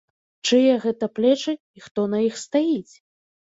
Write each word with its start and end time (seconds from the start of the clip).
Чые 0.47 0.77
гэта 0.85 1.09
плечы 1.19 1.53
і 1.81 1.85
хто 1.85 2.09
на 2.17 2.25
іх 2.31 2.43
стаіць? 2.47 2.93